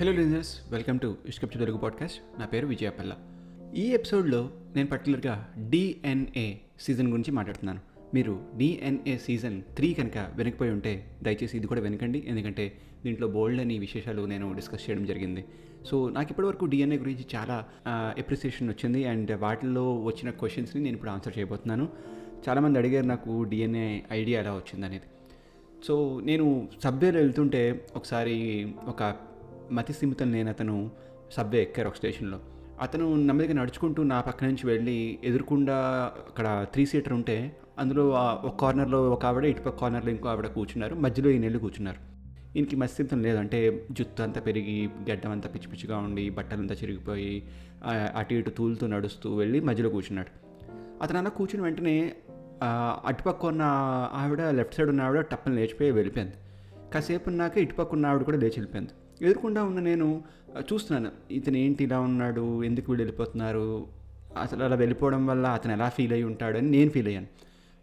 Hello 0.00 0.12
లీజర్స్ 0.12 0.72
welcome 0.72 0.98
to 0.98 1.16
ఇష్కప్ 1.26 1.52
Telugu 1.52 1.78
podcast 1.78 2.40
నా 2.40 2.46
పేరు 2.46 2.66
విజయపల్ల 2.66 3.16
ఈ 3.76 3.90
ఎపిసోడ్లో 3.90 4.50
నేను 4.76 4.88
పర్టికులర్గా 4.88 5.54
డిఎన్ఏ 5.70 6.54
సీజన్ 6.80 7.08
గురించి 7.08 7.32
మాట్లాడుతున్నాను. 7.32 7.80
మీరు 8.14 8.40
డిఎన్ఏ 8.56 9.16
సీజన్ 9.16 9.62
త్రీ 9.62 9.94
కనుక 9.94 10.28
వెనకపోయి 10.36 10.70
ఉంటే 10.70 11.16
దయచేసి 11.22 11.56
ఇది 11.56 11.66
కూడా 11.66 11.80
వెనకండి. 11.80 12.24
ఎందుకంటే 12.26 12.72
దీంట్లో 13.04 13.28
బోల్డ్ 13.28 13.60
అని 13.60 13.78
విశేషాలు 13.78 14.22
నేను 14.22 14.52
డిస్కస్ 14.52 14.90
చేయడం 14.90 15.04
జరిగింది. 15.04 15.44
సో 15.86 16.08
నాకు 16.08 16.30
ఇప్పటివరకు 16.30 16.64
డిఎన్ఏ 16.64 16.98
గురించి 16.98 17.26
చాలా 17.36 17.66
ఎప్రిసియేషన్ 17.92 18.68
వచ్చింది. 18.68 19.04
అండ్ 19.04 19.32
వాటిల్లో 19.32 20.02
వచ్చిన 20.02 20.30
క్వశ్చన్స్ని 20.30 20.82
నేను 20.82 20.94
ఇప్పుడు 20.94 21.10
ఆన్సర్ 21.10 21.38
చేయబోతున్నాను. 21.38 21.88
చాలామంది 22.48 22.78
అడిగారు 22.78 23.06
నాకు 23.06 23.42
డిఎన్ఏ 23.42 24.00
ఐడియా 24.12 24.40
ఎలా 24.40 24.52
వచ్చింది 24.52 24.86
అనేది 24.86 25.04
సో 25.84 26.20
నేను 26.24 26.68
సబ్వేలో 26.84 27.20
వెళ్తుంటే 27.20 27.86
ఒకసారి 27.96 28.68
ఒక 28.86 29.29
మతి 29.70 29.92
స్థిమితం 29.92 30.32
లేని 30.32 30.48
అతను 30.48 30.90
సబ్వే 31.32 31.62
ఎక్కారు 31.62 31.88
ఒక 31.88 31.94
స్టేషన్లో. 31.94 32.38
అతను 32.80 33.14
నెమ్మదిగా 33.14 33.54
నడుచుకుంటూ 33.54 34.02
నా 34.02 34.20
పక్క 34.20 34.44
నుంచి 34.44 34.66
వెళ్ళి 34.66 35.18
ఎదురుకుండా 35.24 35.76
అక్కడ 36.28 36.66
త్రీ 36.72 36.86
సీటర్ 36.86 37.12
ఉంటే 37.12 37.56
అందులో 37.78 38.08
ఒక 38.44 38.60
కార్నర్లో 38.60 39.10
ఒక 39.10 39.26
ఆవిడ 39.26 39.44
ఇటుపక్క 39.44 39.80
కార్నర్లో 39.80 40.10
ఇంకో 40.10 40.28
ఆవిడ 40.28 40.46
కూర్చున్నారు. 40.46 40.94
మధ్యలో 40.94 41.30
ఈ 41.30 41.38
నెల్లు 41.38 41.58
కూర్చున్నారు. 41.58 42.10
ఈయనకి 42.56 42.76
మత్స్యంతం 42.76 43.22
లేదంటే 43.22 43.86
జుత్తు 43.92 44.22
అంతా 44.22 44.40
పెరిగి 44.40 44.88
గడ్డం 45.10 45.30
అంతా 45.30 45.48
పిచ్చి 45.48 45.68
పిచ్చిగా 45.68 45.98
ఉండి 45.98 46.30
బట్టలంతా 46.30 46.74
చిరిగిపోయి 46.74 47.48
అటు 48.16 48.34
ఇటు 48.34 48.50
తూలుతూ 48.50 48.86
నడుస్తూ 48.86 49.36
వెళ్ళి 49.36 49.60
మధ్యలో 49.60 49.90
కూర్చున్నాడు. 49.90 50.32
అతను 51.02 51.18
అలా 51.18 51.28
కూర్చుని 51.28 51.62
వెంటనే 51.62 52.12
అటుపక్క 53.06 53.46
ఉన్న 53.46 53.62
ఆవిడ 54.12 54.42
లెఫ్ట్ 54.42 54.74
సైడ్ 54.74 54.88
ఉన్న 54.88 55.02
ఆవిడ 55.02 55.20
టప్పని 55.20 55.56
లేచిపోయి 55.56 55.90
వెళ్ళిపోయింది. 55.90 56.34
కాసేపు 56.94 57.28
ఉన్నాక 57.28 57.58
ఇటుపక్క 57.58 57.94
ఉన్న 57.94 58.06
ఆవిడ 58.06 58.22
కూడా 58.22 58.38
లేచి 58.38 58.50
వెళ్ళిపోయింది. 58.50 58.90
ఎదురుకుండా 59.22 59.64
ఉన్న 59.64 59.80
నేను 59.80 60.22
చూస్తున్నాను. 60.72 61.32
ఇతను 61.32 61.56
ఏంటి 61.56 61.84
ఇలా 61.84 62.00
ఉన్నాడు? 62.00 62.64
ఎందుకు 62.64 62.92
వీళ్ళు 62.92 63.02
వెళ్ళిపోతున్నారు? 63.02 63.86
అసలు 64.40 64.64
అలా 64.64 64.76
వెళ్ళిపోవడం 64.76 65.26
వల్ల 65.26 65.46
అతను 65.46 65.72
ఎలా 65.72 65.88
ఫీల్ 65.88 66.12
అయి 66.12 66.22
ఉంటాడు 66.22 66.58
అని 66.58 66.70
నేను 66.70 66.90
ఫీల్ 66.90 67.06
అయ్యాను. 67.06 67.26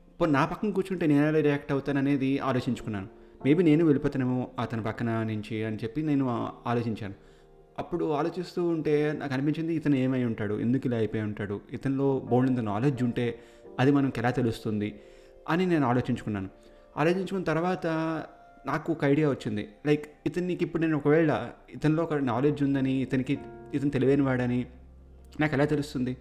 ఇప్పుడు 0.07 0.29
నా 0.29 0.45
పక్కన 0.45 0.69
కూర్చుంటే 0.69 1.07
నేను 1.07 1.25
ఎలా 1.27 1.39
రియాక్ట్ 1.39 1.71
అవుతాను 1.71 1.99
అనేది 1.99 2.39
ఆలోచించుకున్నాను. 2.39 3.07
మేబీ 3.45 3.63
నేను 3.63 3.85
వెళ్ళిపోతానేమో 3.85 4.47
అతని 4.59 4.83
పక్కన 4.83 5.23
నుంచి 5.23 5.63
అని 5.63 5.75
చెప్పి 5.75 6.01
నేను 6.01 6.49
ఆలోచించాను. 6.67 7.13
అప్పుడు 7.79 8.11
ఆలోచిస్తూ 8.11 8.67
ఉంటే 8.67 9.13
నాకు 9.13 9.33
అనిపించింది 9.33 9.73
ఇతను 9.73 9.95
ఏమై 9.95 10.23
ఉంటాడు? 10.23 10.59
ఎందుకు 10.59 10.87
ఇలా 10.87 10.97
అయిపోయి 10.97 11.23
ఉంటాడు? 11.23 11.61
ఇతనిలో 11.71 12.19
బోల్డంత 12.19 12.59
నాలెడ్జ్ 12.59 13.03
ఉంటే 13.03 13.39
అది 13.79 13.91
మనకి 13.91 14.19
ఎలా 14.19 14.29
తెలుస్తుంది 14.29 14.99
అని 15.49 15.65
నేను 15.65 15.87
ఆలోచించుకున్నాను. 15.87 16.49
ఆలోచించుకున్న 16.97 17.43
తర్వాత 17.43 17.87
నాకు 18.67 18.93
ఒక 18.93 19.05
ఐడియా 19.05 19.29
వచ్చింది. 19.29 19.67
లైక్ 19.87 20.05
ఇతనికి 20.25 20.65
ఇప్పుడు 20.65 20.81
నేను 20.81 20.97
ఒకవేళ 20.97 21.49
ఇతనిలో 21.69 22.03
ఒక 22.03 22.13
నాలెడ్జ్ 22.13 22.63
ఉందని 22.63 22.93
ఇతనికి 22.93 23.39
ఇతను 23.73 23.89
తెలివైన 23.89 24.21
వాడని 24.21 24.65
నాకు 25.39 25.53
ఎలా 25.53 25.65
తెలుస్తుంది? 25.65 26.17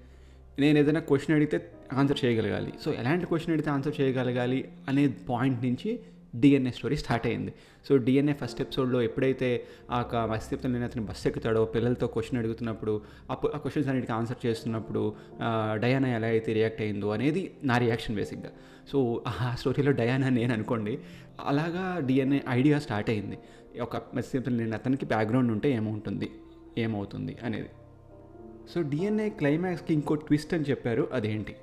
నేను 0.59 0.79
ఏదైనా 0.79 1.01
క్వశ్చన్ 1.01 1.37
అడిగితే 1.37 1.73
ఆన్సర్ 1.93 2.25
చేయగలగాలి. 2.25 2.73
సో 2.85 2.93
ఎలాంటి 2.93 3.27
క్వశ్చన్ 3.27 3.51
అడిగితే 3.51 3.71
ఆన్సర్ 3.71 4.01
చేయగలగాలి 4.01 4.69
అనే 4.89 5.09
పాయింట్ 5.29 5.65
నుంచి 5.65 6.01
డిఎన్ఏ 6.41 6.71
స్టోరీ 6.71 6.97
స్టార్ట్ 6.97 7.27
అయింది. 7.27 7.53
సో 7.89 7.97
డిఎన్ఏ 7.97 8.33
ఫస్ట్ 8.33 8.61
ఎపిసోడ్లో 8.61 9.03
ఎప్పుడైతే 9.03 9.49
ఆ 9.91 10.01
ఒక 10.01 10.15
నేను 10.17 10.73
లేని 10.73 10.85
అతను 10.85 11.05
బస్సు 11.07 11.29
ఎక్కుతాడో 11.29 11.65
పిల్లలతో 11.65 12.07
క్వశ్చన్ 12.07 12.39
అడుగుతున్నప్పుడు 12.39 13.01
అప్పు 13.31 13.47
ఆ 13.55 13.59
క్వశ్చన్స్ 13.59 13.89
అన్నిటికీ 13.89 14.13
ఆన్సర్ 14.13 14.47
చేస్తున్నప్పుడు 14.47 15.03
డయానా 15.81 16.09
ఎలా 16.09 16.27
అయితే 16.27 16.53
రియాక్ట్ 16.53 16.83
అయిందో 16.83 17.11
అనేది 17.11 17.43
నా 17.65 17.79
రియాక్షన్ 17.79 18.17
బేసిక్గా 18.17 18.51
సో 18.93 19.25
ఆ 19.29 19.55
స్టోరీలో 19.59 19.93
డయానా 19.93 20.29
నేను 20.29 20.53
అనుకోండి 20.53 20.99
అలాగా 21.45 21.85
డిఎన్ఏ 22.07 22.41
ఐడియా 22.49 22.79
స్టార్ట్ 22.79 23.11
అయింది. 23.11 23.39
ఒక 23.81 23.97
మత్స్యప్తం 24.15 24.57
నేను 24.57 24.75
అతనికి 24.75 25.07
బ్యాక్గ్రౌండ్ 25.07 25.53
ఉంటే 25.53 25.71
ఏమవుతుంది 25.73 26.31
ఏమవుతుంది 26.79 27.37
అనేది. 27.43 27.71
సో 28.75 28.83
డిఎన్ఏ 28.83 29.29
క్లైమాక్స్కి 29.29 29.95
ఇంకో 29.95 30.15
ట్విస్ట్ 30.15 30.55
అని 30.55 30.65
చెప్పారు 30.71 31.09
అదేంటి? 31.13 31.55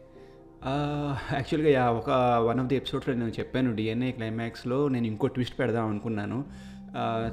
యాక్చువల్గా 0.66 1.70
యా 1.70 1.86
ఒక 1.92 2.10
వన్ 2.48 2.60
ఆఫ్ 2.60 2.68
ది 2.68 2.76
ఎపిసోడ్స్లో 2.76 3.16
నేను 3.16 3.30
చెప్పాను 3.30 3.76
డిఎన్ఏ 3.76 4.12
క్లైమాక్స్లో 4.12 4.88
నేను 4.88 5.08
ఇంకో 5.08 5.28
ట్విస్ట్ 5.28 5.60
పెడదాం 5.60 5.88
అనుకున్నాను. 5.88 6.46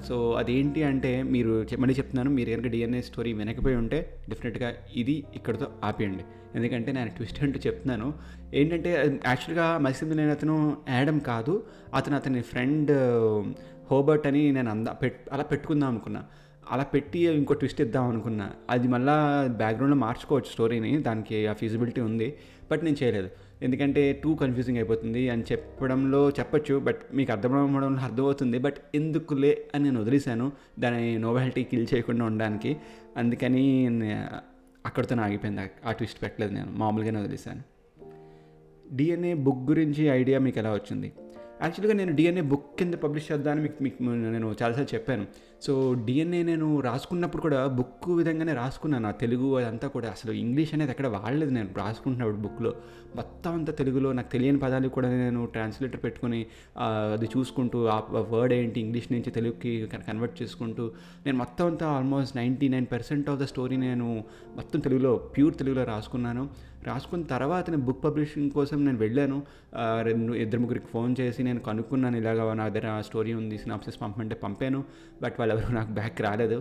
సో 0.09 0.33
అదేంటి 0.33 0.83
అంటే 0.83 1.23
మీరు 1.23 1.67
మళ్ళీ 1.79 1.95
చెప్తున్నాను 1.95 2.31
మీరు 2.31 2.51
కనుక 2.51 2.67
డిఎన్ఏ 2.67 3.01
స్టోరీ 3.01 3.33
వినకపోయి 3.33 3.77
ఉంటే 3.77 3.99
డెఫినెట్గా 4.29 4.73
ఇది 4.97 5.25
ఇక్కడతో 5.35 5.67
ఆపేయండి. 5.85 6.25
ఎందుకంటే 6.55 6.93
నేను 6.93 7.11
ట్విస్ట్ 7.11 7.43
అంటూ 7.43 7.61
చెప్తున్నాను. 7.67 8.15
ఏంటంటే 8.55 9.21
యాక్చువల్గా 9.27 9.79
మసీద్ 9.79 10.17
నేను 10.17 10.31
అతను 10.31 10.77
యాడమ్ 10.89 11.21
కాదు 11.21 11.63
అతను 11.95 12.17
అతని 12.17 12.43
ఫ్రెండ్ 12.43 12.93
హోబర్ట్ 13.91 14.27
అని 14.27 14.53
నేను 14.53 14.71
అందా 14.71 14.93
పెట్ 14.93 15.21
అలా 15.33 15.43
పెట్టుకుందాం 15.43 15.89
అనుకున్నా. 15.89 16.25
అలా 16.73 16.83
పెట్టి 16.83 17.21
ఇంకో 17.21 17.55
ట్విస్ట్ 17.55 17.81
ఇద్దాం 17.81 18.09
అనుకున్నా. 18.09 18.51
అది 18.71 18.89
మళ్ళీ 18.89 19.15
బ్యాక్గ్రౌండ్లో 19.49 19.97
మార్చుకోవచ్చు 20.07 20.51
స్టోరీని 20.51 20.99
దానికి 21.03 21.47
ఆ 21.47 21.53
ఫీజిబిలిటీ 21.53 22.01
ఉంది. 22.01 22.29
బట్ 22.71 22.85
నేను 22.85 22.97
చేయలేదు. 23.03 23.31
ఎందుకంటే 23.63 24.13
టూ 24.13 24.35
కన్ఫ్యూజింగ్ 24.35 24.79
అయిపోతుంది 24.79 25.29
అని 25.29 25.43
చెప్పడంలో 25.43 26.31
చెప్పచ్చు 26.31 26.79
బట్ 26.79 27.01
మీకు 27.15 27.33
అర్థమవడంలో 27.33 28.01
అర్థమవుతుంది. 28.01 28.59
బట్ 28.59 28.75
ఎందుకులే 28.95 29.67
అని 29.75 29.85
నేను 29.85 30.01
వదిలేశాను. 30.01 30.53
దాని 30.79 31.19
నోవాలిటీ 31.19 31.65
కిల్ 31.65 31.87
చేయకుండా 31.95 32.25
ఉండడానికి. 32.25 32.77
అందుకని 33.17 33.89
నే- 33.91 34.37
అక్కడితో 34.87 35.17
ఆగిపోయింది. 35.17 35.63
ఆ 35.85 35.93
ట్విస్ట్ 35.93 36.23
పెట్టలేదు 36.23 36.53
నేను. 36.53 36.73
మామూలుగానే 36.73 37.21
వదిలేశాను. 37.21 37.63
డిఎన్ఏ 38.97 39.35
బుక్ 39.35 39.59
గురించి 39.59 40.05
ఐడియా 40.07 40.39
మీకు 40.39 40.59
ఎలా 40.59 40.73
వచ్చింది? 40.73 41.13
యాక్చువల్గా 41.63 41.95
నేను 42.01 42.13
డిఎన్ఏ 42.19 42.43
బుక్ 42.53 42.69
కింద 42.79 42.95
పబ్లిష్ 42.95 43.27
చేద్దామని 43.31 43.63
మీకు 43.65 43.79
మీకు 43.85 44.03
నేను 44.37 44.49
చాలాసార్లు 44.61 44.91
చెప్పాను. 44.95 45.25
సో 45.65 45.73
డిఎన్ఏ 46.07 46.43
నేను 46.43 46.81
రాసుకున్నప్పుడు 46.81 47.43
కూడా 47.43 47.59
బుక్ 47.79 48.09
విధంగానే 48.11 48.53
రాసుకున్నాను. 48.53 49.07
ఆ 49.09 49.15
తెలుగు 49.23 49.49
అదంతా 49.59 49.89
కూడా 49.89 50.09
అసలు 50.09 50.33
ఇంగ్లీష్ 50.43 50.75
అనేది 50.75 50.93
ఎక్కడ 50.95 51.09
వాడలేదు 51.17 51.53
నేను 51.59 51.69
రాసుకుంటున్నప్పుడు 51.77 52.41
బుక్లో 52.47 52.73
మొత్తం 53.17 53.51
అంతా 53.55 53.73
తెలుగులో 53.73 54.13
నాకు 54.13 54.31
తెలియని 54.33 54.59
పదాలు 54.59 54.89
కూడా 54.89 55.09
నేను 55.09 55.41
ట్రాన్స్లేటర్ 55.47 56.01
పెట్టుకొని 56.05 56.41
అది 57.15 57.29
చూసుకుంటూ 57.35 57.79
ఆ 57.87 57.99
వర్డ్ 58.35 58.55
ఏంటి 58.55 58.81
ఇంగ్లీష్ 58.81 59.09
నుంచి 59.13 59.31
తెలుగుకి 59.31 59.73
కన్వర్ట్ 60.09 60.43
చేసుకుంటూ 60.43 60.87
నేను 61.27 61.39
మొత్తం 61.39 61.67
అంతా 61.67 61.87
almost 61.99 62.35
ninety 62.37 62.69
nine 62.69 62.89
percent 62.93 63.31
of 63.31 63.41
the 63.41 63.47
story 63.53 63.79
నేను 63.87 64.09
మొత్తం 64.57 64.81
తెలుగులో 64.81 65.15
ప్యూర్ 65.37 65.55
తెలుగులో 65.55 65.85
రాసుకున్నాను. 65.85 66.45
రాసుకున్న 66.87 67.25
తర్వాత 67.33 67.71
నేను 67.71 67.85
బుక్ 67.87 68.05
పబ్లిషింగ్ 68.05 68.51
కోసం 68.51 68.79
నేను 68.85 68.99
వెళ్ళాను. 68.99 69.39
రెండు 70.03 70.33
ఇద్దరు 70.33 70.61
ముగ్గురికి 70.61 70.87
ఫోన్ 70.87 71.13
చేసి 71.21 71.43
నేను 71.51 71.63
కనుక్కున్నాను 71.69 72.17
ఇలాగ 72.23 72.47
నా 72.61 72.67
దగ్గర 72.75 72.93
స్టోరీ 73.07 73.33
ఉంది 73.41 73.59
సినాప్సిస్ 73.65 73.99
పంపమంటే 74.03 74.39
పంపాను 74.45 74.81
బట్ 75.23 75.37
వాళ్ళు 75.39 75.55
ఎవరు 75.55 75.75
నాకు 75.79 75.93
బ్యాక్ 75.99 76.21
రాలేదు. 76.29 76.59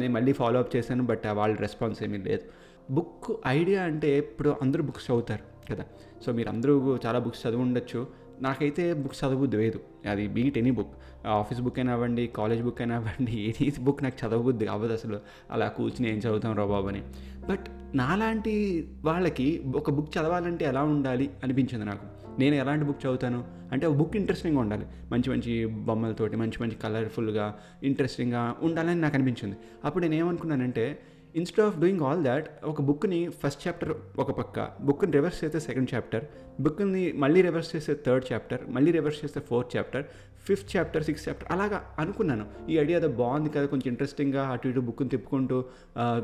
నేను 0.00 0.12
మళ్ళీ 0.14 0.34
ఫాలో 0.40 0.58
అప్ 0.62 0.72
చేశాను 0.76 1.04
బట్ 1.12 1.26
వాళ్ళ 1.40 1.54
రెస్పాన్స్ 1.66 2.00
ఏమీ 2.06 2.20
లేదు. 2.30 2.44
బుక్ 2.90 3.28
ఐడియా 3.58 3.80
అంటే 3.90 4.08
ఇప్పుడు 4.22 4.50
అందరూ 4.62 4.82
బుక్స్ 4.88 5.06
చదువుతారు 5.10 5.44
కదా. 5.70 5.84
సో 6.24 6.32
మీరు 6.38 6.48
అందరూ 6.54 6.74
చాలా 7.06 7.18
బుక్స్ 7.26 7.42
చదివి 7.46 7.62
ఉండొచ్చు. 7.66 8.00
నాకైతే 8.46 8.84
బుక్స్ 9.02 9.20
చదవబుద్ధి 9.24 9.56
లేదు. 9.56 9.78
అది 10.10 10.22
beat 10.36 10.56
any 10.60 10.70
book. 10.78 10.94
Office 11.40 11.60
book 11.64 11.78
అయినా 11.78 11.92
అవ్వండి 11.96 12.24
కాలేజ్ 12.38 12.62
బుక్ 12.66 12.80
అయినా 12.80 12.94
అవ్వండి 13.00 13.34
ఏది 13.48 13.66
బుక్ 13.86 14.00
నాకు 14.04 14.18
చదవబుద్ధి 14.22 14.66
అవ్వదు 14.74 14.94
అసలు. 14.98 15.18
అలా 15.50 15.66
కూర్చుని 15.76 16.08
ఏం 16.12 16.18
చదువుతాం 16.24 16.54
రా 16.60 16.64
బాబు 16.72 16.88
అని. 16.92 17.02
బట్ 17.50 17.66
నాలాంటి 17.94 18.86
వాళ్ళకి 19.04 19.62
ఒక 19.76 19.90
బుక్ 19.90 20.18
చదవాలంటే 20.18 20.64
ఎలా 20.64 20.82
ఉండాలి 20.82 21.30
అనిపించింది 21.42 21.84
నాకు. 21.84 22.06
నేను 22.40 22.54
ఎలాంటి 22.54 22.84
బుక్ 22.84 23.06
చదువుతాను? 23.06 23.44
అంటే 23.72 23.86
ఒక 23.86 23.94
బుక్ 23.94 24.16
ఇంట్రెస్టింగ్గా 24.16 24.60
ఉండాలి. 24.60 24.86
మంచి 25.10 25.30
మంచి 25.30 25.66
బొమ్మలతోటి 25.66 26.36
మంచి 26.36 26.62
మంచి 26.62 26.74
కలర్ఫుల్గా 26.74 27.58
ఇంట్రెస్టింగ్గా 27.82 28.56
ఉండాలని 28.62 29.00
నాకు 29.00 29.14
అనిపించింది. 29.14 29.56
అప్పుడు 29.84 30.02
నేను 30.06 30.14
ఏమనుకున్నానంటే 30.14 30.98
instead 31.36 31.66
of 31.66 31.78
doing 31.78 32.00
all 32.00 32.24
that 32.24 32.64
ఒక 32.64 32.82
బుక్ని 32.82 33.28
ఫస్ట్ 33.28 33.68
చాప్టర్ 33.68 33.94
ఒక 34.18 34.30
పక్క 34.30 34.70
బుక్ని 34.80 35.12
రివర్స్ 35.12 35.44
చేస్తే 35.44 35.60
సెకండ్ 35.60 35.94
చాప్టర్ 35.94 36.24
బుక్ని 36.60 37.12
మళ్ళీ 37.12 37.40
రివర్స్ 37.40 37.76
చేస్తే 37.76 37.96
థర్డ్ 38.06 38.32
చాప్టర్ 38.32 38.70
మళ్ళీ 38.70 38.90
రివర్స్ 38.90 39.24
చేస్తే 39.24 39.40
fourth 39.40 39.76
chapter 39.76 40.04
fifth 40.46 40.70
chapter 40.74 41.04
sixth 41.08 41.26
chapter 41.28 41.48
అలాగా 41.54 41.78
అనుకున్నాను. 42.02 42.44
ఈ 42.70 42.74
ఐడియా 42.84 42.96
అది 43.00 43.08
బాగుంది 43.20 43.50
కదా 43.56 43.66
కొంచెం 43.72 43.88
ఇంట్రెస్టింగ్గా 43.92 44.42
అటు 44.52 44.66
ఇటు 44.70 44.82
బుక్ని 44.88 45.10
తిప్పుకుంటూ 45.14 45.58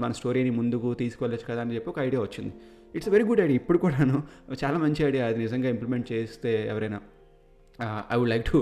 మన 0.02 0.10
స్టోరీని 0.20 0.52
ముందుకు 0.60 0.88
తీసుకెళ్ళచ్చు 1.02 1.46
కదా 1.50 1.60
అని 1.64 1.74
చెప్పి 1.76 1.90
ఒక 1.94 2.00
ఐడియా 2.08 2.22
వచ్చింది. 2.26 2.52
ఇట్స్ 2.96 3.10
వెరీ 3.14 3.24
గుడ్ 3.28 3.42
ఐడియా 3.44 3.58
ఇప్పుడు 3.62 3.78
కూడాను 3.84 4.18
చాలా 4.62 4.76
మంచి 4.84 5.00
ఐడియా 5.10 5.24
అది 5.30 5.38
నిజంగా 5.44 5.70
ఇంప్లిమెంట్ 5.74 6.06
చేస్తే 6.12 6.52
ఎవరైనా 6.72 7.00
ఐ 8.12 8.16
వుడ్ 8.20 8.30
లైక్ 8.32 8.44
టు 8.50 8.58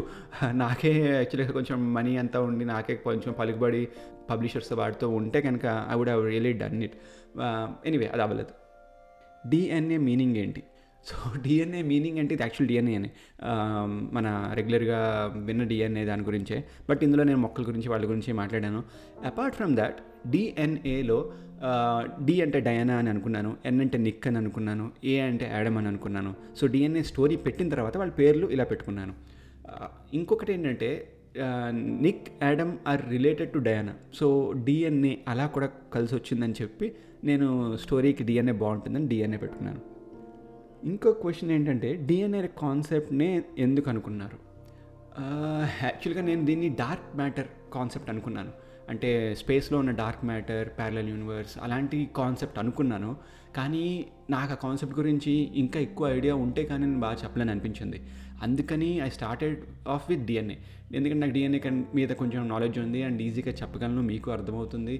నాకే 0.62 0.92
యాక్చువల్గా 1.18 1.52
కొంచెం 1.58 1.78
మనీ 1.96 2.12
అంతా 2.22 2.38
ఉండి 2.48 2.64
నాకే 2.72 2.94
కొంచెం 3.06 3.32
పలుకుబడి 3.40 3.82
పబ్లిషర్స్ 4.30 4.72
వాటితో 4.80 5.06
ఉంటే 5.18 5.40
కనుక 5.46 5.64
I 5.92 5.96
would 5.98 6.10
have 6.10 6.24
really 6.32 6.52
done 6.62 6.80
it 6.86 6.96
anyway 7.88 8.08
అది 8.14 8.22
అవ్వలేదు. 8.24 8.52
డిఎన్ఏ 9.52 9.98
మీనింగ్ 10.08 10.36
ఏంటి? 10.42 10.62
సో 11.08 11.16
డిఎన్ఏ 11.44 11.80
మీనింగ్ 11.90 12.18
అంటే 12.20 12.32
ఇది 12.34 12.42
యాక్చువల్ 12.42 12.68
డిఎన్ఏ 12.70 12.94
అని. 13.00 13.10
మన 14.16 14.26
రెగ్యులర్గా 14.58 15.00
విన్న 15.48 15.62
డిఎన్ఏ 15.72 16.04
దాని 16.10 16.24
గురించే. 16.28 16.56
బట్ 16.88 17.02
ఇందులో 17.06 17.24
నేను 17.30 17.40
మొక్కల 17.44 17.64
గురించి 17.70 17.88
వాళ్ళ 17.92 18.04
గురించి 18.10 18.32
మాట్లాడాను. 18.40 18.80
అపార్ట్ 19.30 19.56
ఫ్రమ్ 19.56 19.74
దాట్ 19.80 19.98
డిఎన్ఏలో 20.34 21.18
డి 22.26 22.34
అంటే 22.44 22.58
డయానా 22.60 22.94
అని 23.02 23.10
అనుకున్నాను. 23.10 23.50
ఎన్ 23.66 23.80
అంటే 23.80 23.98
నిక్ 24.06 24.26
అని 24.30 24.38
అనుకున్నాను. 24.42 24.86
ఏ 25.12 25.14
అంటే 25.28 25.46
యాడమ్ 25.54 25.78
అని 25.80 25.88
అనుకున్నాను. 25.92 26.32
సో 26.58 26.66
డిఎన్ఏ 26.74 27.02
స్టోరీ 27.10 27.36
పెట్టిన 27.46 27.68
తర్వాత 27.74 27.96
వాళ్ళ 27.96 28.12
పేర్లు 28.20 28.48
ఇలా 28.56 28.64
పెట్టుకున్నాను. 28.64 29.14
ఇంకొకటి 30.14 30.52
ఏంటంటే 30.52 30.90
Nick 32.04 32.26
Adam 32.42 32.72
are 32.90 33.02
related 33.10 33.50
to 33.54 33.60
Diana 33.68 33.94
so 34.18 34.26
DNA 34.66 35.14
అలా 35.28 35.46
కూడా 35.56 35.68
కలిసి 35.94 36.14
వచ్చిందని 36.14 36.56
చెప్పి 36.62 36.86
నేను 37.24 37.48
స్టోరీకి 37.82 38.24
డిఎన్ఏ 38.24 38.54
బాగుంటుందని 38.62 39.08
డిఎన్ఏ 39.12 39.38
పెట్టుకున్నాను. 39.42 39.82
ఇంకో 40.84 41.12
క్వశ్చన్ 41.12 41.50
ఏంటంటే 41.50 41.94
డిఎన్ఏ 41.94 42.46
కాన్సెప్ట్నే 42.46 43.44
ఎందుకు 43.58 43.90
అనుకున్నారు? 43.90 44.46
యాక్చువల్గా 45.84 46.22
నేను 46.22 46.44
దీన్ని 46.44 46.68
డార్క్ 46.68 47.16
మ్యాటర్ 47.16 47.46
కాన్సెప్ట్ 47.72 48.10
అనుకున్నాను. 48.10 48.50
అంటే 48.88 49.34
స్పేస్లో 49.34 49.78
ఉన్న 49.78 49.90
డార్క్ 49.90 50.24
మ్యాటర్ 50.24 50.68
ప్యారలల్ 50.68 51.08
యూనివర్స్ 51.08 51.58
అలాంటి 51.62 52.10
కాన్సెప్ట్ 52.16 52.58
అనుకున్నాను. 52.58 53.16
కానీ 53.56 54.06
నాకు 54.30 54.52
ఆ 54.52 54.58
కాన్సెప్ట్ 54.62 54.96
గురించి 54.98 55.32
ఇంకా 55.32 55.80
ఎక్కువ 55.80 56.08
ఐడియా 56.08 56.34
ఉంటే 56.34 56.62
కానీ 56.64 56.86
నేను 56.86 57.00
బాగా 57.00 57.16
చెప్పలేని 57.22 57.50
అనిపించింది. 57.50 57.98
అందుకని 58.42 58.88
I 59.00 59.08
started 59.08 59.58
off 59.88 60.06
with 60.10 60.24
DNA 60.26 60.56
ఎందుకంటే 60.94 61.20
నాకు 61.20 61.32
డిఎన్ఏ 61.32 61.60
మీద 61.94 62.08
కొంచెం 62.20 62.48
నాలెడ్జ్ 62.48 62.78
ఉంది 62.78 63.02
అండ్ 63.02 63.22
ఈజీగా 63.22 63.52
చెప్పగలను 63.52 64.02
మీకు 64.02 64.30
అర్థమవుతుంది. 64.30 64.96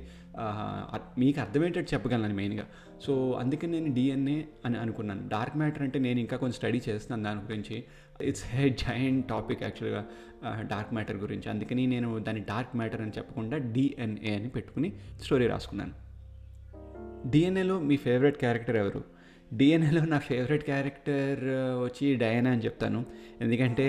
మీకు 1.19 1.41
అర్థమయ్యేటట్టు 1.41 1.95
చెప్పగలను 1.95 2.35
మెయిన్గా 2.35 2.65
సో 3.07 3.33
అందుకని 3.41 3.73
నేను 3.73 3.95
డిఎన్ఏ 3.95 4.39
అని 4.65 4.79
అనుకున్నాను. 4.79 5.23
డార్క్ 5.29 5.57
మ్యాటర్ 5.57 5.83
అంటే 5.83 5.99
నేను 5.99 6.21
ఇంకా 6.21 6.37
కొంచెం 6.37 6.57
స్టడీ 6.61 6.81
చేస్తున్నాను 6.89 7.25
దాని 7.29 7.41
గురించి. 7.41 7.77
ఇట్స్ 8.21 8.45
హే 8.47 8.65
జైంట్ 8.83 9.29
టాపిక్ 9.29 9.63
యాక్చువల్గా 9.63 10.03
డార్క్ 10.73 10.95
మ్యాటర్ 10.95 11.17
గురించి. 11.17 11.47
అందుకని 11.51 11.87
నేను 11.87 12.11
దాన్ని 12.19 12.43
డార్క్ 12.49 12.73
మ్యాటర్ 12.77 13.03
అని 13.03 13.15
చెప్పకుండా 13.19 13.59
డిఎన్ఏ 13.75 14.33
అని 14.37 14.49
పెట్టుకుని 14.49 14.91
స్టోరీ 15.25 15.47
రాసుకున్నాను. 15.47 15.95
డిఎన్ఏలో 17.31 17.77
మీ 17.81 17.97
ఫేవరెట్ 17.97 18.39
క్యారెక్టర్ 18.39 18.77
ఎవరు? 18.77 19.03
డిఎన్ఏలో 19.55 20.01
నా 20.05 20.19
ఫేవరెట్ 20.19 20.65
క్యారెక్టర్ 20.65 21.41
uh, 21.41 21.75
వచ్చి 21.85 22.07
డయానా 22.17 22.51
అని 22.51 22.63
చెప్తాను. 22.65 23.01
ఎందుకంటే 23.41 23.87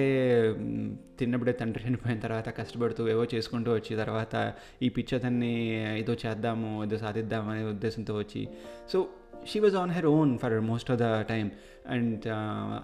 తిన్నప్పుడే 1.19 1.51
తండ్రి 1.51 1.83
చనిపోయిన 1.83 2.19
తర్వాత 2.19 2.50
కష్టపడుతూ 2.57 3.09
ఏవో 3.09 3.24
చేసుకుంటూ 3.33 3.71
వచ్చి 3.74 3.95
తర్వాత 3.95 4.54
ఈ 4.81 4.89
పిచ్చతన్ని 4.89 5.54
ఏదో 6.01 6.15
చేద్దాము 6.25 6.83
ఏదో 6.83 6.98
సాధిద్దాము 6.98 7.50
అనే 7.51 7.63
ఉద్దేశంతో 7.63 8.15
వచ్చి. 8.18 8.48
So 8.92 9.09
she 9.45 9.60
was 9.60 9.75
on 9.75 9.92
her 9.92 10.06
own 10.06 10.39
for 10.39 10.60
most 10.60 10.92
of 10.92 11.00
the 11.00 11.22
time 11.22 11.50
and 11.88 12.25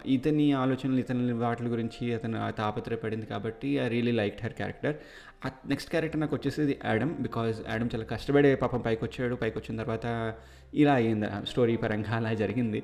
ఇతని 0.06 0.52
ఆలోచనలు 0.52 1.00
ఇతని 1.00 1.34
వాటి 1.34 1.64
గురించి 1.64 2.14
అతను 2.14 2.52
తాపత్రయపడింది 2.52 3.26
కాబట్టి 3.26 3.68
I 3.68 3.88
really 3.88 4.12
like 4.12 4.42
her 4.42 4.54
character 4.54 4.96
next 5.68 5.90
character 5.90 6.22
నాకు 6.22 6.36
వచ్చేసేది 6.36 6.80
యాడమ్ 6.86 7.14
బికాజ్ 7.16 7.70
యాడమ్ 7.70 7.90
చాలా 7.96 8.06
కష్టపడే 8.06 8.56
పాపం 8.56 8.82
పైకి 8.82 9.06
వచ్చాడు. 9.06 9.36
పైకి 9.36 9.58
వచ్చిన 9.58 9.78
తర్వాత 9.82 10.36
ఇలా 10.74 10.94
అయ్యింది 10.94 11.28
స్టోరీ 11.50 11.76
పరంగా 11.76 12.16
అలా 12.16 12.34
జరిగింది. 12.34 12.84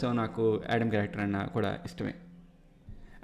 సో 0.00 0.12
నాకు 0.12 0.62
యాడమ్ 0.70 0.90
క్యారెక్టర్ 0.90 1.20
అన్న 1.20 1.44
కూడా 1.44 1.78
ఇష్టమే. 1.84 2.14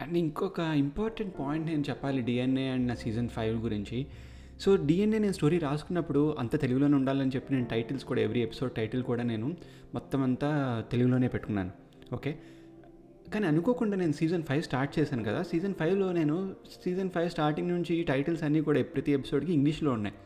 అండ్ 0.00 0.18
ఇంకొక 0.18 0.60
ఇంపార్టెంట్ 0.60 1.38
పాయింట్ 1.38 1.66
నేను 1.66 1.84
చెప్పాలి. 1.88 2.22
డిఎన్ఏ 2.22 2.66
అండ్ 2.66 2.88
నా 2.88 2.94
సీజన్ 2.94 3.28
ఫైవ్ 3.28 3.62
గురించి. 3.62 4.06
సో 4.60 4.76
డిఎన్ఏ 4.76 5.18
నేను 5.18 5.32
స్టోరీ 5.32 5.58
రాసుకున్నప్పుడు 5.58 6.36
అంత 6.38 6.60
తెలుగులోనే 6.60 6.94
ఉండాలని 6.94 7.30
చెప్పి 7.34 7.54
నేను 7.54 7.66
టైటిల్స్ 7.66 8.04
కూడా 8.04 8.20
ఎవ్రీ 8.20 8.40
ఎపిసోడ్ 8.42 8.72
టైటిల్ 8.72 9.02
కూడా 9.02 9.22
నేను 9.22 9.56
మొత్తం 9.94 10.22
అంతా 10.22 10.84
తెలుగులోనే 10.90 11.28
పెట్టుకున్నాను. 11.28 11.70
ఓకే 12.14 12.38
కానీ 13.34 13.46
అనుకోకుండా 13.46 13.96
నేను 13.96 14.12
సీజన్ 14.12 14.42
ఫైవ్ 14.42 14.62
స్టార్ట్ 14.62 14.98
చేశాను 14.98 15.24
కదా. 15.24 15.42
సీజన్ 15.42 15.74
ఫైవ్లో 15.74 16.12
నేను 16.12 16.54
సీజన్ 16.84 17.10
ఫైవ్ 17.10 17.30
స్టార్టింగ్ 17.30 17.68
నుంచి 17.68 17.96
ఈ 17.96 18.02
టైటిల్స్ 18.02 18.42
అన్నీ 18.42 18.60
కూడా 18.60 18.82
ప్రతి 18.82 19.12
ఎపిసోడ్కి 19.12 19.52
ఇంగ్లీష్లో 19.52 19.92
ఉన్నాయి. 19.92 20.16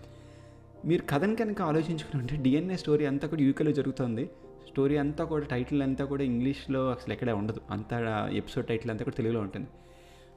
మీరు 0.86 1.02
కథను 1.10 1.36
కనుక 1.36 1.62
ఆలోచించుకుని 1.62 2.20
ఉంటే 2.20 2.36
డిఎన్ఏ 2.36 2.76
స్టోరీ 2.76 3.04
అంతా 3.04 3.28
కూడా 3.28 3.42
యూకేలో 3.42 3.72
జరుగుతుంది. 3.72 4.30
స్టోరీ 4.68 4.96
అంతా 4.96 5.24
కూడా 5.24 5.44
టైటిల్ 5.44 5.82
అంతా 5.82 6.04
కూడా 6.04 6.22
ఇంగ్లీష్లో 6.22 6.90
అసలు 6.90 7.12
ఎక్కడ 7.12 7.30
ఉండదు. 7.30 7.60
అంత 7.70 7.92
ఎపిసోడ్ 8.32 8.66
టైటిల్ 8.66 8.90
అంతా 8.90 9.04
కూడా 9.04 9.16
తెలుగులో 9.16 9.40
ఉంటుంది. 9.40 9.68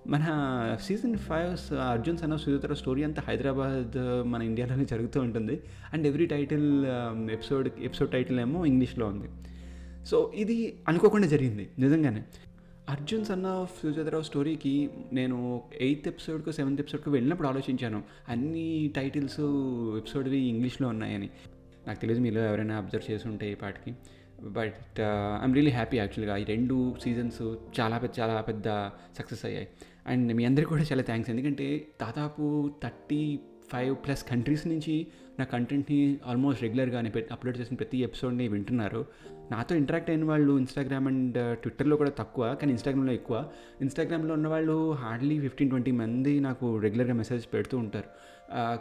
మన 0.07 0.77
season 0.81 1.17
five 1.17 1.75
Arjun 1.75 2.17
son 2.17 2.33
of 2.33 2.75
story 2.75 3.03
అంతా 3.03 3.21
హైదరాబాద్ 3.27 3.97
మన 4.27 4.41
ఇండియాలోనే 4.41 4.85
జరుగుతూ 4.85 5.21
ఉంటుంది. 5.21 5.61
And 5.93 6.07
every 6.07 6.25
title 6.25 6.85
um, 6.85 7.31
episode 7.31 7.69
episode 7.79 8.11
title 8.11 8.39
ఏమో 8.39 8.65
ఇంగ్లీష్లో 8.65 9.07
ఉంది. 9.07 9.27
సో 10.05 10.31
ఇది 10.35 10.75
అనుకోకుండా 10.87 11.27
జరిగింది 11.27 11.69
నిజంగానే. 11.79 12.23
అర్జున్ 12.89 13.25
సన్ 13.25 13.45
ఆఫ్ 13.45 13.81
సుజాతరావు 13.81 14.23
స్టోరీకి 14.23 14.89
నేను 15.13 15.61
ఎయిత్ 15.81 16.07
ఎపిసోడ్కు 16.07 16.51
సెవెంత్ 16.51 16.81
ఎపిసోడ్కు 16.81 17.11
వెళ్ళినప్పుడు 17.11 17.47
ఆలోచించాను 17.47 18.03
అన్ని 18.29 18.91
టైటిల్స్ 18.95 19.41
ఎపిసోడ్వి 19.97 20.37
ఇంగ్లీష్లో 20.37 20.87
ఉన్నాయని. 20.87 21.29
నాకు 21.87 21.99
తెలియదు 21.99 22.21
మీలో 22.21 22.41
ఎవరైనా 22.41 22.77
అబ్జర్వ్ 22.77 23.11
చేసి 23.11 23.27
ఉంటే 23.27 23.51
ఈ 23.51 23.55
పాటికి. 23.55 23.95
బట్ 24.43 24.99
ఐఎమ్ 25.41 25.53
రియలీ 25.53 25.71
హ్యాపీ 25.71 25.97
యాక్చువల్గా 25.97 26.37
ఈ 26.37 26.43
రెండు 26.43 26.95
సీజన్స్ 27.03 27.55
చాలా 27.79 27.97
పెద్ద 27.97 28.19
చాలా 28.19 28.41
పెద్ద 28.41 28.67
సక్సెస్ 29.17 29.45
అయ్యాయి. 29.45 29.67
అండ్ 30.11 30.29
మీ 30.33 30.43
అందరికీ 30.45 30.69
కూడా 30.69 30.83
చాలా 30.91 31.03
థ్యాంక్స్ 31.03 31.29
ఎందుకంటే 31.29 31.67
దాదాపు 32.01 32.43
థర్టీ 32.83 33.39
ఫైవ్ 33.71 33.93
ప్లస్ 34.03 34.21
కంట్రీస్ 34.29 34.67
నుంచి 34.67 34.93
నా 35.39 35.45
కంటెంట్ని 35.45 36.19
ఆల్మోస్ట్ 36.25 36.61
రెగ్యులర్గా 36.63 36.99
అప్లోడ్ 37.35 37.57
చేసిన 37.59 37.75
ప్రతి 37.75 37.97
ఎపిసోడ్ని 38.07 38.45
వింటున్నారు. 38.47 39.05
నాతో 39.51 39.73
ఇంటరాక్ట్ 39.75 40.09
అయిన 40.09 40.23
వాళ్ళు 40.25 40.53
ఇన్స్టాగ్రామ్ 40.59 41.07
అండ్ 41.07 41.37
uh, 41.37 41.53
ట్విట్టర్లో 41.61 41.95
కూడా 41.97 42.11
తక్కువ 42.17 42.43
కానీ 42.61 42.71
ఇన్స్టాగ్రామ్లో 42.71 43.13
ఎక్కువ. 43.13 43.37
ఇన్స్టాగ్రామ్లో 43.81 44.33
ఉన్న 44.33 44.47
వాళ్ళు 44.47 44.77
హార్డ్లీ 44.93 45.39
ఫిఫ్టీన్ 45.39 45.69
ట్వంటీ 45.69 45.91
మంది 45.91 46.33
నాకు 46.39 46.77
రెగ్యులర్గా 46.77 47.13
మెసేజ్ 47.13 47.45
పెడుతూ 47.53 47.77
ఉంటారు. 47.77 48.09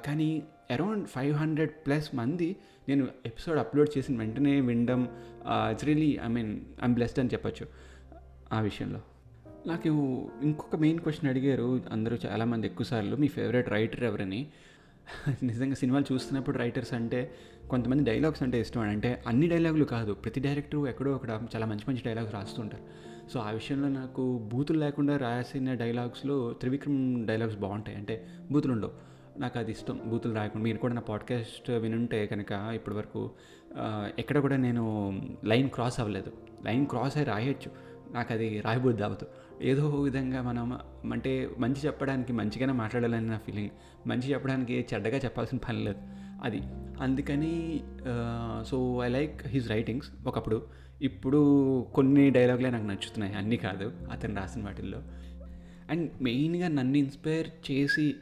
కానీ 0.06 0.43
అరౌండ్ 0.70 1.05
ఫైవ్ 1.06 1.34
హండ్రెడ్ 1.34 1.70
ప్లస్ 1.87 2.08
మంది 2.14 2.56
నేను 2.88 3.05
ఎపిసోడ్ 3.26 3.58
అప్లోడ్ 3.58 3.90
చేసిన 3.99 4.17
వెంటనే 4.19 4.55
వినడం 4.61 5.02
it's 5.73 5.87
really 5.90 6.12
I 6.26 6.28
mean 6.28 6.52
I'm 6.84 6.94
blessed 6.94 7.20
అని 7.25 7.28
చెప్పొచ్చు 7.34 7.67
ఆ 8.52 8.61
విషయంలో. 8.61 9.02
నాకు 9.66 9.88
ఇంకొక 10.42 10.76
మెయిన్ 10.76 10.98
క్వశ్చన్ 10.98 11.30
అడిగారు 11.30 11.82
అందరూ 11.92 12.18
చాలామంది 12.26 12.66
ఎక్కువసార్లు 12.66 13.16
మీ 13.16 13.28
ఫేవరెట్ 13.28 13.68
రైటర్ 13.68 14.04
ఎవరని? 14.04 14.46
నిజంగా 15.42 15.74
సినిమాలు 15.74 16.12
చూస్తున్నప్పుడు 16.12 16.58
రైటర్స్ 16.58 16.94
అంటే 16.94 17.34
కొంతమంది 17.70 18.04
డైలాగ్స్ 18.04 18.42
అంటే 18.42 18.60
ఇష్టం 18.60 18.80
అంటే 18.80 19.22
అన్ని 19.26 19.48
డైలాగులు 19.48 19.84
కాదు 19.84 20.14
ప్రతి 20.14 20.40
డైరెక్టర్ 20.40 20.88
ఎక్కడో 20.88 21.12
అక్కడ 21.12 21.42
చాలా 21.56 21.66
మంచి 21.66 21.80
మంచి 21.88 22.02
డైలాగ్స్ 22.06 22.34
రాస్తుంటారు 22.34 22.82
సో 23.30 23.40
ఆ 23.40 23.50
విషయంలో 23.50 23.88
నాకు 23.88 24.38
బూతులు 24.38 24.78
లేకుండా 24.78 25.16
రాసిన 25.16 25.74
డైలాగ్స్లో 25.74 26.52
త్రివిక్రమ్ 26.52 27.26
డైలాగ్స్ 27.26 27.56
బాగుంటాయి. 27.56 27.96
అంటే 27.96 28.26
బూతులు 28.50 28.72
ఉండవు. 28.72 28.92
నాకు 29.38 29.58
అది 29.58 29.70
ఇష్టం 29.70 30.00
బూతులు 30.06 30.34
రాయకుండా. 30.34 30.64
మీరు 30.64 30.78
కూడా 30.78 30.94
నా 30.94 31.00
పాడ్కాస్ట్ 31.00 31.70
వినుంటే 31.70 32.26
కనుక 32.26 32.52
ఇప్పటివరకు 32.52 33.30
ఎక్కడ 34.18 34.38
కూడా 34.38 34.56
నేను 34.56 35.12
లైన్ 35.44 35.70
క్రాస్ 35.70 36.00
అవ్వలేదు. 36.00 36.32
లైన్ 36.66 36.86
క్రాస్ 36.86 37.16
అయి 37.16 37.26
రాయొచ్చు. 37.26 37.95
నాకు 38.14 38.32
అది 38.32 38.60
రాయబోద్ది 38.60 39.02
అవ్వదు 39.02 39.26
ఏదో 39.62 40.02
విధంగా 40.02 40.42
మనం 40.42 40.78
అంటే 41.12 41.50
మంచి 41.58 41.86
చెప్పడానికి 41.86 42.32
మంచిగానే 42.32 42.72
మాట్లాడాలని 42.72 43.26
నా 43.26 43.38
ఫీలింగ్ 43.38 43.70
మంచి 44.08 44.30
చెప్పడానికి 44.30 44.86
చెడ్డగా 44.94 45.18
చెప్పాల్సిన 45.18 45.58
పని 45.58 45.84
లేదు. 45.84 45.98
అది. 46.42 46.62
అందుకని 47.00 47.80
so 48.66 49.00
I 49.04 49.08
like 49.08 49.46
his 49.46 49.70
writings 49.70 50.10
ఒకప్పుడు. 50.26 50.66
ఇప్పుడు 51.02 51.40
కొన్ని 51.94 52.30
డైలాగులే 52.30 52.70
నాకు 52.70 52.84
నచ్చుతున్నాయి. 52.84 53.34
అన్నీ 53.34 53.56
కాదు. 53.56 53.92
అతను 54.12 54.36
రాసిన 54.36 54.64
వాటిల్లో. 54.64 55.02
అండ్ 55.90 56.22
మెయిన్గా 56.22 56.68
నన్ను 56.68 56.96
ఇన్స్పైర్ 56.96 57.70
చేసి 57.70 58.14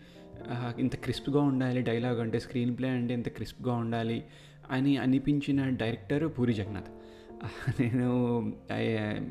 ఇంత 0.78 0.96
క్రిస్ప్గా 0.96 1.40
ఉండాలి 1.40 1.82
డైలాగ్ 1.82 2.20
అంటే 2.20 2.38
స్క్రీన్ 2.38 2.78
ప్లే 2.78 2.88
అంటే 2.88 3.14
ఇంత 3.14 3.28
క్రిస్ప్గా 3.28 3.74
ఉండాలి 3.74 4.24
అని 4.70 4.96
అనిపించిన 4.96 5.68
డైరెక్టర్ 5.68 6.32
పూరి 6.38 6.54
జగన్నాథ్. 6.54 6.86
నేను 7.80 8.52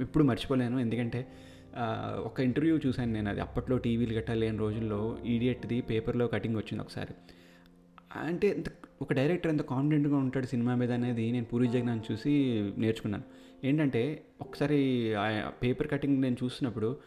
ఇప్పుడు 0.02 0.24
మర్చిపోలేను. 0.24 0.80
ఎందుకంటే 0.80 1.28
ఒక 2.24 2.40
ఇంటర్వ్యూ 2.40 2.80
చూశాను 2.88 3.14
నేను. 3.14 3.30
అది 3.30 3.42
అప్పట్లో 3.42 3.78
టీవీలు 3.78 4.14
గట్టా 4.14 4.34
లేని 4.34 4.58
రోజుల్లో 4.58 5.18
ఈడియట్ది 5.26 5.82
పేపర్లో 5.82 6.28
కటింగ్ 6.28 6.56
వచ్చింది 6.56 6.84
ఒకసారి. 6.84 7.14
అంటే 8.20 8.48
ఎంత 8.48 8.66
ఒక 9.02 9.14
డైరెక్టర్ 9.14 9.52
ఎంత 9.52 9.62
కాన్ఫిడెంట్గా 9.62 10.18
ఉంటాడు 10.18 10.46
సినిమా 10.46 10.76
మీద 10.76 10.92
అనేది 10.92 11.32
నేను 11.32 11.46
పూరి 11.46 11.68
జగన్నాథ్ 11.68 12.12
చూసి 12.12 12.32
నేర్చుకున్నాను. 12.78 13.24
ఏంటంటే 13.66 14.24
ఒకసారి 14.42 15.14
పేపర్ 15.64 15.88
కటింగ్ 15.88 16.22
నేను 16.22 16.36
చూసినప్పుడు 16.44 16.98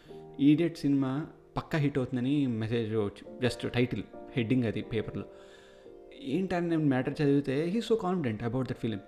ఈడియట్ 0.40 0.78
సినిమా 0.78 1.26
పక్కా 1.56 1.78
హిట్ 1.78 1.98
అవుతుందని 1.98 2.46
మెసేజ్ 2.46 3.08
జస్ట్ 3.42 3.72
టైటిల్ 3.72 4.02
హెడ్డింగ్ 4.36 4.64
అది 4.64 4.82
పేపర్లో. 4.82 5.24
ఏంటని 6.22 6.68
నేను 6.68 6.84
మ్యాటర్ 6.84 7.14
చదివితే 7.22 7.64
he 7.64 7.80
so 7.80 7.94
confident 7.94 8.42
about 8.42 8.68
that 8.68 8.78
film. 8.78 9.00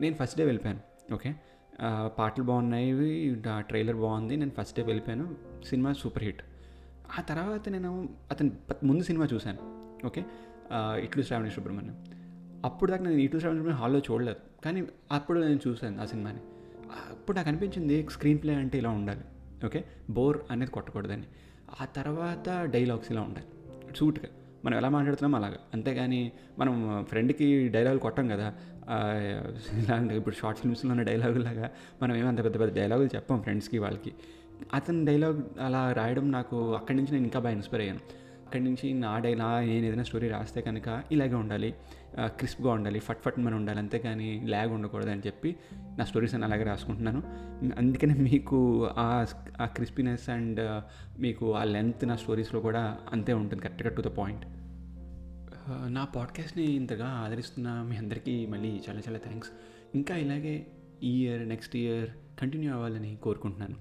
నేను 0.00 0.14
ఫస్ట్ 0.14 0.38
డే 0.38 0.44
వెళ్ళిపోయాను. 0.44 0.89
ఓకే. 1.14 1.34
పాటలు 2.18 2.44
బాగున్నాయి 2.44 2.92
ట్రైలర్ 3.58 3.96
బాగుంది 3.96 4.36
నేను 4.36 4.50
ఫస్ట్ 4.50 4.76
డే 4.76 4.82
వెళ్ళిపోయాను. 4.82 5.34
Cinema 5.64 5.92
super 5.92 6.24
hit. 6.24 6.42
ఆ 7.18 7.22
తర్వాత 7.22 7.68
నేను 7.68 8.08
అతని 8.30 8.50
ముందు 8.84 9.02
సినిమా 9.02 9.28
చూశాను. 9.34 9.58
ఓకే. 10.06 10.24
ఇట్లు 10.74 11.22
శ్రావణి 11.22 11.50
సుబ్రహ్మణ్యం. 11.50 12.04
అప్పుడు 12.64 12.90
దాకా 12.90 13.04
నేను 13.04 13.14
ఇటు 13.14 13.38
శ్రావణి 13.38 13.58
సుబ్రహ్మణ్యం 13.58 13.82
హాల్లో 13.82 13.98
చూడలేదు. 13.98 14.64
కానీ 14.64 14.86
అప్పుడు 15.12 15.40
నేను 15.40 15.60
చూశాను 15.68 16.02
ఆ 16.02 16.04
సినిమాని. 16.04 16.38
అప్పుడు 17.10 17.36
నాకు 17.36 17.48
అనిపించింది 17.48 18.06
స్క్రీన్ 18.10 18.42
ప్లే 18.42 18.54
అంటే 18.54 18.78
ఇలా 18.78 18.90
ఉండాలి. 18.90 19.20
ఓకే. 19.66 19.84
బోర్ 20.10 20.38
అనేది 20.50 20.70
కొట్టకూడదని. 20.70 21.22
ఆ 21.80 21.84
తర్వాత 21.84 22.64
డైలాగ్స్ 22.64 23.12
ఇలా 23.12 23.20
ఉండాలి. 23.20 23.46
సూట్గా. 23.96 24.28
మనం 24.64 24.76
ఎలా 24.76 24.88
మాట్లాడుతున్నాం 24.88 25.42
అలాగా. 25.42 25.58
అంతేగాని 25.74 26.32
మనం 26.58 27.04
ఫ్రెండ్కి 27.08 27.68
డైలాగులు 27.68 28.00
కొట్టాం 28.00 28.28
కదా. 28.28 28.54
ఇలాంటి 29.78 30.14
ఇప్పుడు 30.14 30.34
షార్ట్ 30.34 30.60
ఫిల్మ్స్లో 30.60 30.90
ఉన్న 30.90 31.02
డైలాగులాగా 31.02 31.70
మనం 32.02 32.16
ఏమంత 32.16 32.44
పెద్ద 32.44 32.60
పెద్ద 32.60 32.76
డైలాగులు 32.76 33.10
చెప్పాం 33.16 33.42
ఫ్రెండ్స్కి 33.42 33.78
వాళ్ళకి. 33.78 34.12
అతని 34.74 35.06
డైలాగ్ 35.06 35.42
అలా 35.60 35.92
రాయడం 35.92 36.32
నాకు 36.32 36.74
అక్కడి 36.74 36.98
నుంచి 36.98 37.12
నేను 37.12 37.24
ఇంకా 37.24 37.40
బాగా 37.40 37.54
ఇన్స్పైర్ 37.54 37.82
అయ్యాను. 37.82 38.00
అక్కడి 38.46 38.64
నుంచి 38.64 38.92
నా 38.92 39.18
డై 39.18 39.34
నా 39.34 39.60
నేను 39.60 39.86
ఏదైనా 39.86 40.02
స్టోరీ 40.02 40.28
రాస్తే 40.28 40.60
కనుక 40.60 41.02
ఇలాగే 41.12 41.34
ఉండాలి. 41.34 41.74
క్రిస్ప్గా 42.18 42.72
ఉండాలి 42.72 42.98
ఫట్ 42.98 43.18
ఫట్ 43.18 43.38
మన 43.38 43.54
ఉండాలి 43.54 43.78
అంతేకాని 43.78 44.42
ల్యాగ్ 44.44 44.70
ఉండకూడదు 44.70 45.10
అని 45.10 45.22
చెప్పి 45.26 45.56
నా 45.98 46.04
స్టోరీస్ 46.04 46.34
అని 46.34 46.44
అలాగే 46.44 46.62
రాసుకుంటున్నాను. 46.62 47.22
అందుకనే 47.78 48.14
మీకు 48.14 48.88
ఆ 48.98 49.26
ఆ 49.60 49.66
క్రిస్పీనెస్ 49.66 50.28
అండ్ 50.28 50.82
మీకు 51.20 51.54
ఆ 51.54 51.64
లెంత్ 51.64 52.08
నా 52.08 52.16
స్టోరీస్లో 52.16 52.60
కూడా 52.60 52.98
అంతే 53.12 53.32
ఉంటుంది 53.32 53.62
కరెక్ట్గా 53.62 53.94
టు 53.94 54.02
ద 54.02 54.12
పాయింట్. 54.18 54.44
నా 55.68 56.04
పాడ్కాస్ట్ని 56.04 56.64
ఇంతగా 56.64 57.06
ఆదరిస్తున్న 57.06 57.82
మీ 57.82 57.96
అందరికీ 57.96 58.46
మళ్ళీ 58.46 58.80
చాలా 58.88 59.00
చాలా 59.08 59.18
థ్యాంక్స్ 59.18 59.50
ఇంకా 59.94 60.16
ఇలాగే 60.16 60.66
ఈ 61.02 61.26
ఇయర్ 61.26 61.48
నెక్స్ట్ 61.48 61.76
ఇయర్ 61.76 62.10
కంటిన్యూ 62.40 62.72
అవ్వాలని 62.72 63.16
కోరుకుంటున్నాను. 63.16 63.76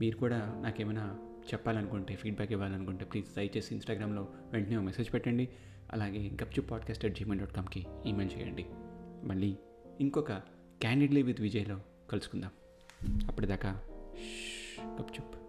మీరు 0.00 0.16
కూడా 0.16 0.60
నాకేమైనా 0.62 1.18
చెప్పాలనుకుంటే 1.46 2.16
ఫీడ్బ్యాక్ 2.16 2.52
ఇవ్వాలనుకుంటే 2.52 3.04
ప్లీజ్ 3.04 3.34
దయచేసి 3.36 3.74
ఇన్స్టాగ్రామ్లో 3.74 4.28
వెంటనే 4.52 4.78
మెసేజ్ 4.78 5.14
పెట్టండి. 5.14 5.48
అలాగే 5.92 6.30
Gupchup 6.42 6.70
podcast 6.70 7.04
at 7.04 7.14
gmail 7.14 7.40
dot 7.40 7.56
కామ్కి 7.56 7.86
email 8.06 8.38
చేయండి. 8.38 8.66
మళ్ళీ 9.24 9.56
ఇంకొక 10.00 10.32
క్యాండిడ్లీ 10.80 11.22
విత్ 11.22 11.40
విజయ్లో 11.40 11.80
కలుసుకుందాం. 12.10 12.50
అప్పటిదాకా 13.28 13.82
గప్చుప్ 14.84 15.39